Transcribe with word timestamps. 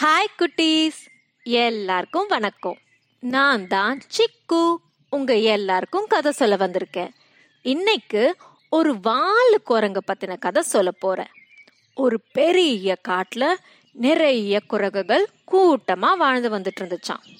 Hi 0.00 0.34
குட்டீஸ். 0.38 1.06
எல்லாருக்கும் 1.42 2.26
வணக்கம். 2.26 2.78
நான் 3.20 3.66
தான் 3.66 4.00
சிக்கு. 4.16 4.76
உங்க 5.10 5.36
எல்லாருக்கும் 5.36 6.06
கதை 6.06 6.32
சொல்ல 6.32 6.56
வந்திருக்கேன். 6.56 7.08
இன்னைக்கு 7.62 8.36
ஒரு 8.68 8.94
வாலு 8.94 9.56
குரங்க 9.68 9.98
பத்தின 10.06 10.38
கதை 10.38 10.62
சொல்ல 10.62 10.90
போறேன். 10.90 11.28
ஒரு 11.94 12.20
பெரிய 12.32 12.96
காட்டுல 13.08 13.54
நிறைய 13.92 14.60
குரங்குகள் 14.60 15.28
கூட்டமா 15.52 16.16
வாழ்ந்து 16.16 16.50
வந்துட்டு 16.50 16.80
இருந்துச்சாம். 16.80 17.36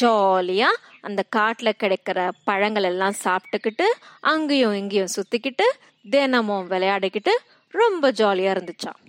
ஜாலியா 0.00 0.68
அந்த 1.00 1.24
காட்டுல 1.36 1.72
கிடைக்கிற 1.82 2.30
பழங்கள் 2.44 2.82
எல்லாம் 2.82 3.14
சாப்பிட்டுக்கிட்டு 3.24 3.84
அங்கேயும் 4.20 4.74
இங்கேயும் 4.74 5.14
சுத்திக்கிட்டு 5.16 5.68
தினமும் 6.10 6.70
விளையாடிக்கிட்டு 6.70 7.30
ரொம்ப 7.68 8.12
ஜாலியா 8.12 8.52
இருந்துச்சான் 8.56 9.00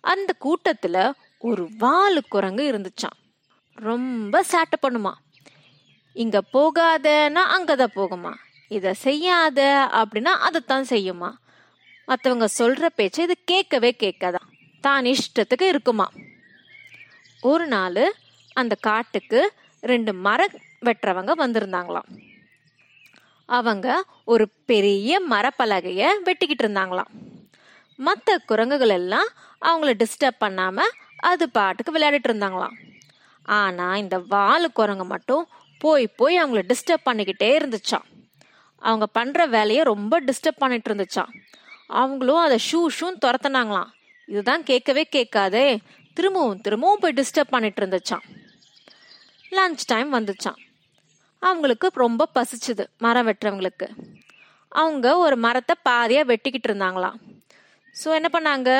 அந்த 0.00 0.34
கூட்டத்துல 0.40 1.12
ஒரு 1.44 1.68
வாலு 1.80 2.18
குரங்கு 2.28 2.72
இருந்துச்சாம். 2.72 3.34
ரொம்ப 3.74 4.44
சேட்டை 4.52 4.88
பண்ணுமா. 4.88 5.12
இங்க 6.12 6.42
போகாதன்னா 6.52 7.40
அங்கதான் 7.58 7.86
போகுமா. 7.94 8.34
இத 8.68 8.94
செய்யாத 8.94 9.88
அப்படின்னா 9.92 10.24
அதைத்தான் 10.24 10.86
செய்யுமா. 10.88 11.32
மற்றவங்க 12.08 12.46
சொல்ற 12.58 12.86
பேச்சை 12.86 13.24
இது 13.24 13.36
கேட்கவே 13.44 13.96
கேட்காதான் 13.98 14.48
தான் 14.80 15.04
இஷ்டத்துக்கு 15.04 15.62
இருக்குமா. 15.62 16.10
ஒரு 17.40 17.66
நாள் 17.66 18.14
அந்த 18.52 18.76
காட்டுக்கு 18.80 19.52
ரெண்டு 19.80 20.12
மரம் 20.12 20.60
வெட்டுறவங்க 20.84 21.32
வந்திருந்தாங்களாம். 21.38 22.38
அவங்க 23.46 24.04
ஒரு 24.24 24.48
பெரிய 24.66 25.22
மரப்பலகைய 25.30 26.08
வெட்டிக்கிட்டு 26.24 26.62
இருந்தாங்களாம். 26.62 27.40
மற்ற 27.96 28.38
குரங்குகள் 28.38 28.88
எல்லாம் 28.88 29.26
அவங்கள 29.60 30.04
டிஸ்டர்ப் 30.04 30.40
பண்ணாம 30.40 30.80
அது 31.22 31.44
பாட்டுக்கு 31.58 31.94
விளையாடிட்டு 31.96 32.28
இருந்தாங்களாம் 32.30 32.76
ஆனா 33.58 33.86
இந்த 34.02 34.16
வாலு 34.32 34.68
குரங்கு 34.78 35.06
மட்டும் 35.14 35.44
போய் 35.80 36.06
போய் 36.18 36.36
அவங்கள 36.42 36.62
டிஸ்டர்ப் 36.70 37.08
பண்ணிக்கிட்டே 37.08 37.48
இருந்துச்சான் 37.58 38.06
அவங்க 38.82 39.06
பண்ற 39.16 39.46
வேலையை 39.56 39.82
ரொம்ப 39.92 40.14
டிஸ்டர்ப் 40.28 40.62
பண்ணிட்டு 40.62 40.88
இருந்துச்சான் 40.90 41.32
அவங்களும் 42.00 42.42
அதை 42.44 42.56
ஷூ 42.68 42.78
ஷூன்னு 42.96 43.22
துரத்துனாங்களாம். 43.24 43.90
இதுதான் 44.28 44.62
கேட்கவே 44.68 45.02
கேட்காதே. 45.16 45.66
திரும்பவும் 46.16 46.60
திரும்பவும் 46.64 47.02
போய் 47.02 47.16
டிஸ்டர்ப் 47.18 47.52
பண்ணிட்டு 47.54 47.80
இருந்துச்சான் 47.82 48.24
லஞ்ச் 49.56 49.82
டைம் 49.92 50.10
வந்துச்சான் 50.18 50.60
அவங்களுக்கு 51.42 51.86
ரொம்ப 52.04 52.28
பசிச்சுது 52.36 52.84
மரம் 53.04 53.26
வெட்டுறவங்களுக்கு. 53.28 53.86
அவங்க 54.72 55.06
ஒரு 55.24 55.36
மரத்தை 55.46 55.74
பாதியாக 55.88 56.28
வெட்டிக்கிட்டு 56.30 56.68
இருந்தாங்களாம் 56.70 57.16
ஸோ 57.96 58.08
என்ன 58.18 58.28
பண்ணாங்க? 58.36 58.70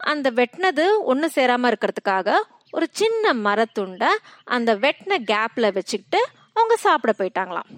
அந்த 0.00 0.30
வெட்டினது 0.30 0.84
ஒன்று 1.02 1.30
சேராமல் 1.30 1.70
இருக்கிறதுக்காக 1.70 2.30
ஒரு 2.70 2.86
சின்ன 2.90 3.32
மரத்துண்டை 3.46 4.10
அந்த 4.44 4.70
வெட்டின 4.76 5.18
கேப்பில் 5.24 5.74
வச்சுக்கிட்டு 5.74 6.20
அவங்க 6.52 6.76
சாப்பிட 6.76 7.12
போயிட்டாங்களாம். 7.18 7.70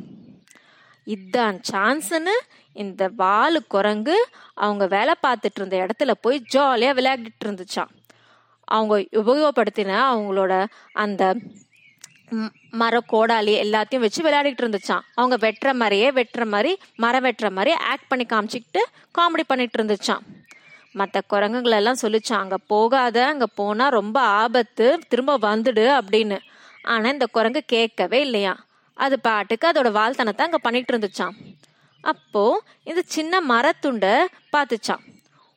இதான் 1.06 1.58
சான்ஸ்னு 1.72 2.34
இந்த 2.72 3.10
வாலு 3.18 3.60
குரங்கு 3.68 4.16
அவங்க 4.54 4.86
வேலை 4.86 5.14
பார்த்துட்டு 5.26 5.54
இருந்த 5.54 5.76
இடத்துல 5.76 6.12
போய் 6.20 6.38
ஜாலியாக 6.46 6.96
விளையாடிட்டு 7.00 7.46
இருந்துச்சாம். 7.46 7.90
அவங்க 8.68 8.94
உபயோகப்படுத்தின 9.12 9.96
அவங்களோட 10.12 10.52
அந்த 10.92 11.22
மர 12.70 13.00
கோடாலி 13.12 13.52
எல்லாத்தையும் 13.64 13.98
வச்சு 13.98 14.22
விளையாடிட்டு 14.22 14.62
இருந்துச்சான் 14.64 15.06
அவங்க 15.14 15.36
வெட்டுற 15.36 15.72
மாதிரியே 15.72 16.10
வெட்டுற 16.10 16.44
மாதிரி 16.46 16.72
மரம் 16.94 17.24
வெட்டுற 17.24 17.50
மாதிரி 17.50 17.72
ஆக்ட் 17.92 18.08
பண்ணி 18.08 18.26
காமிச்சிக்கிட்டு 18.28 18.82
காமெடி 19.18 19.44
பண்ணிட்டு 19.46 19.78
இருந்துச்சான் 19.78 20.24
மற்ற 21.00 21.20
குரங்குகள் 21.32 21.76
எல்லாம் 21.78 22.00
சொல்லிச்சான் 22.02 22.42
அங்கே 22.44 22.58
போகாத 22.72 23.16
அங்கே 23.32 23.48
போனால் 23.60 23.94
ரொம்ப 23.98 24.18
ஆபத்து 24.42 24.86
திரும்ப 25.10 25.36
வந்துடு 25.46 25.84
அப்படின்னு. 25.98 26.38
ஆனால் 26.92 27.14
இந்த 27.14 27.26
குரங்கு 27.36 27.62
கேட்கவே 27.74 28.18
இல்லையா? 28.26 28.54
அது 28.96 29.16
பாட்டுக்கு 29.26 29.66
அதோட 29.70 29.88
வாழ்த்தனத்தை 29.98 30.44
அங்கே 30.46 30.60
பண்ணிட்டு 30.66 30.92
இருந்துச்சான் 30.92 31.36
அப்போ 32.04 32.42
இந்த 32.90 33.00
சின்ன 33.16 33.40
மரத்துண்டை 33.52 34.12
பார்த்துச்சான் 34.54 35.04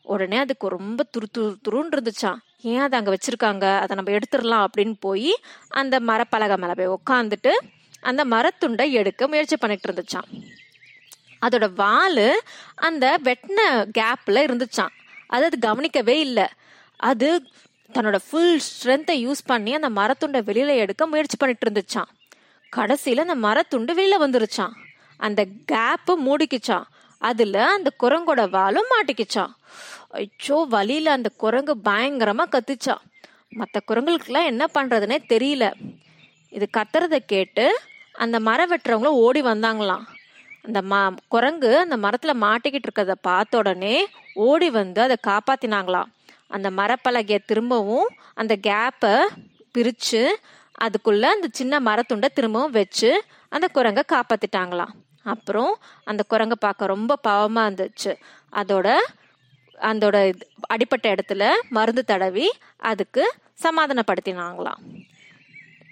உடனே 0.06 0.38
அதுக்கு 0.44 0.68
ரொம்ப 0.78 1.02
துரு 1.14 1.28
துரு 1.36 1.52
துருன்னு 1.66 1.94
இருந்துச்சான் 1.96 2.40
ஏன் 2.72 2.84
அதை 2.86 2.96
அங்கே 3.00 3.12
வச்சுருக்காங்க? 3.16 3.66
அதை 3.84 3.94
நம்ம 3.98 4.12
எடுத்துடலாம் 4.18 4.66
அப்படின்னு 4.66 4.96
போய் 5.06 5.32
அந்த 5.82 5.96
மரப்பலகை 6.10 6.58
மேலே 6.64 6.76
போய் 6.80 6.96
உட்காந்துட்டு 6.98 7.54
அந்த 8.10 8.22
மரத்துண்டை 8.34 8.86
எடுக்க 9.00 9.28
முயற்சி 9.32 9.58
பண்ணிட்டு 9.58 9.88
இருந்துச்சான் 9.90 10.30
அதோட 11.46 11.66
வால் 11.82 12.26
அந்த 12.88 13.06
வெட்டின 13.28 13.62
கேப்பில் 13.98 14.46
இருந்துச்சான் 14.48 14.94
அது 15.32 15.46
அது 15.50 15.58
கவனிக்கவே 15.68 16.16
இல்லை. 16.28 16.48
அது 17.10 17.28
தன்னோட 17.90 18.18
ஃபுல் 18.26 18.58
ஸ்ட்ரென்த்தை 18.68 19.16
யூஸ் 19.26 19.42
பண்ணி 19.46 19.72
அந்த 19.78 19.90
மரத்துண்டை 20.00 20.42
வெளியில 20.50 20.76
எடுக்க 20.84 21.08
முயற்சி 21.08 21.38
பண்ணிட்டு 21.38 21.66
இருந்துச்சான் 21.68 22.10
கடைசியில 22.74 23.26
அந்த 23.28 23.38
மரத்துண்டு 23.48 23.94
வெளியில 24.00 24.18
வந்துருச்சான் 24.26 24.76
அந்த 25.20 25.42
கேப்பு 25.72 26.14
மூடிக்குச்சான் 26.28 26.86
அதுல 27.22 27.58
அந்த 27.78 27.90
குரங்கோட 28.04 28.44
வாலும் 28.56 28.92
மாட்டிக்கிச்சான் 28.94 29.52
ஐயோ 30.20 30.58
வலியில 30.76 31.10
அந்த 31.18 31.30
குரங்கு 31.44 31.74
பயங்கரமா 31.90 32.46
கத்துச்சான் 32.56 33.04
மற்ற 33.60 33.78
குரங்குகளுக்கெல்லாம் 33.90 34.50
என்ன 34.52 34.64
பண்றதுனே 34.76 35.18
தெரியல. 35.34 35.66
இது 36.54 36.66
கத்துறத 36.78 37.16
கேட்டு 37.34 37.66
அந்த 38.16 38.38
மரம் 38.48 38.72
வெட்டுறவங்களும் 38.72 39.20
ஓடி 39.26 39.42
வந்தாங்களாம். 39.42 40.06
அந்த 40.66 40.80
மா 40.92 41.00
குரங்கு 41.34 41.72
அந்த 41.84 41.96
மரத்துல 41.98 42.34
மாட்டிக்கிட்டு 42.46 42.88
இருக்கிறத 42.88 43.14
பார்த்த 43.30 43.62
உடனே 43.62 43.96
ஓடி 44.34 44.70
வந்து 44.70 45.02
அதை 45.02 45.16
காப்பாத்தினாங்களாம் 45.28 46.06
அந்த 46.48 46.70
மரப்பலகைய 46.70 47.40
திரும்பவும் 47.46 48.08
அந்த 48.34 48.56
கேப்பை 48.68 49.22
பிரிச்சு 49.78 50.28
அதுக்குள்ள 50.82 51.22
அந்த 51.22 51.48
சின்ன 51.52 51.80
மரத்துண்டை 51.80 52.26
திரும்பவும் 52.26 52.72
வச்சு 52.72 53.24
அந்த 53.50 53.68
குரங்கை 53.68 54.04
காப்பாத்திட்டாங்களாம் 54.14 54.90
அப்புறம் 55.24 55.78
அந்த 56.04 56.24
குரங்கை 56.28 56.56
பார்க்க 56.60 56.86
ரொம்ப 56.86 57.18
பாவமா 57.28 57.62
இருந்துச்சு. 57.62 58.16
அதோட 58.52 58.98
அதோட 59.76 60.16
இது- 60.16 60.42
அடிப்பட்ட 60.60 61.16
இடத்துல 61.16 61.52
மருந்து 61.70 62.04
தடவி 62.04 62.52
அதுக்கு 62.78 63.34
சமாதானப்படுத்தினாங்களாம் 63.64 65.06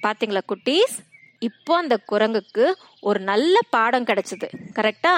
பாத்தீங்களா 0.04 0.42
குட்டீஸ்? 0.48 1.09
இப்போ 1.42 1.74
அந்த 1.76 1.96
குரங்குக்கு 2.12 2.66
ஒரு 3.00 3.20
நல்ல 3.20 3.56
பாடம் 3.70 4.06
கிடைச்சது. 4.06 4.48
கரெக்டா? 4.76 5.14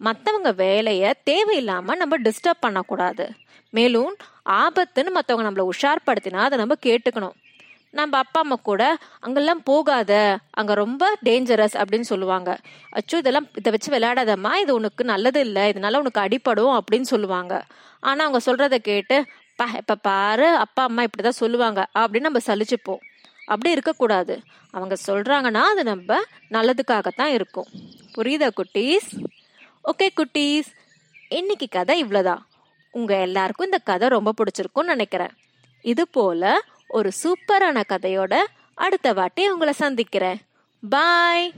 மற்றவங்க 0.00 0.54
வேலையை 0.54 1.10
தேவையில்லாமல் 1.24 1.96
நம்ம 1.96 2.16
டிஸ்டர்ப் 2.18 2.64
பண்ணக்கூடாது. 2.66 3.24
மேலும் 3.70 4.16
ஆபத்துன்னு 4.62 5.10
மற்றவங்க 5.16 5.46
நம்மளை 5.48 5.66
உஷார்படுத்தினா 5.72 6.42
அதை 6.46 6.58
நம்ம 6.58 6.76
கேட்டுக்கணும். 6.86 7.36
நம்ம 7.90 8.18
அப்பா 8.18 8.40
அம்மா 8.40 8.56
கூட 8.62 8.82
அங்கெல்லாம் 9.20 9.62
போகாத. 9.64 10.12
அங்கே 10.50 10.74
ரொம்ப 10.74 11.18
டேஞ்சரஸ் 11.24 11.76
அப்படின்னு 11.80 12.06
சொல்லுவாங்க. 12.12 12.50
அச்சோ 12.98 13.16
இதெல்லாம் 13.16 13.48
இதை 13.54 13.72
வச்சு 13.72 13.92
விளையாடாதம்மா. 13.92 14.52
இது 14.54 14.74
உனக்கு 14.74 15.04
நல்லது 15.04 15.40
இல்லை. 15.40 15.72
இதனால 15.72 16.00
உனக்கு 16.04 16.20
அடிப்படும் 16.20 16.74
அப்படின்னு 16.78 17.08
சொல்லுவாங்க. 17.14 17.62
ஆனால் 18.00 18.26
அவங்க 18.26 18.40
சொல்கிறத 18.48 18.78
கேட்டு 18.90 19.18
பா 19.56 19.66
இப்போ 19.76 19.94
பாரு 19.94 20.48
அப்பா 20.64 20.82
அம்மா 20.82 21.02
இப்படி 21.02 21.22
தான் 21.22 21.40
சொல்லுவாங்க 21.42 21.80
அப்படின்னு 21.94 22.28
நம்ம 22.28 22.42
சலிச்சுப்போம். 22.46 23.00
அப்படி 23.48 23.70
இருக்கக்கூடாது. 23.70 24.34
அவங்க 24.70 24.96
சொல்றாங்கன்னா 25.06 25.62
அது 25.72 25.82
நம்ம 25.84 26.20
நல்லதுக்காகத்தான் 26.50 27.32
இருக்கும். 27.36 27.68
புரியுதா 28.16 28.48
குட்டீஸ்? 28.56 29.10
ஓகே 29.84 30.08
குட்டீஸ். 30.16 30.70
இன்னைக்கு 31.28 31.66
கதை 31.70 32.04
இவ்வளோதான் 32.04 32.42
உங்கள் 32.90 33.24
எல்லாருக்கும் 33.28 33.70
இந்த 33.70 33.78
கதை 33.78 34.08
ரொம்ப 34.08 34.32
பிடிச்சிருக்கும்னு 34.38 34.92
நினைக்கிறேன். 34.94 35.34
இது 35.82 36.04
போல 36.08 36.60
ஒரு 36.88 37.10
சூப்பரான 37.22 37.82
கதையோட 37.88 38.34
அடுத்த 38.74 39.12
வாட்டி 39.12 39.50
உங்களை 39.50 39.72
சந்திக்கிறேன். 39.72 40.38
பாய் 40.90 41.52